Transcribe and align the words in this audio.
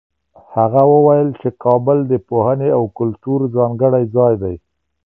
هغه 0.55 0.81
وویل 0.93 1.29
چي 1.39 1.49
کابل 1.63 1.97
د 2.07 2.13
پوهنې 2.27 2.69
او 2.77 2.83
کلتور 2.97 3.39
ځانګړی 3.55 4.03
ځای 4.15 4.33
دی. 4.43 4.55